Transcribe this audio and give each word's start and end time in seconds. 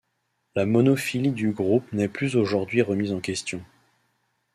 La 0.55 0.65
monophylie 0.65 1.29
du 1.31 1.51
groupe 1.51 1.93
n'est 1.93 2.07
plus 2.07 2.35
aujourd'hui 2.35 2.81
remise 2.81 3.13
en 3.13 3.19
question. 3.19 3.63